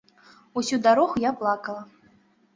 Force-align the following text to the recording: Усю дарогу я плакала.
Усю 0.61 0.79
дарогу 0.87 1.15
я 1.25 1.31
плакала. 1.43 1.87